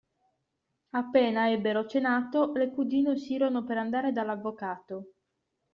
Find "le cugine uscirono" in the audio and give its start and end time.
2.53-3.63